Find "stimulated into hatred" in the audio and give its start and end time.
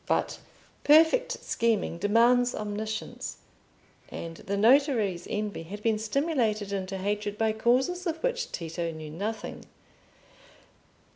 5.99-7.37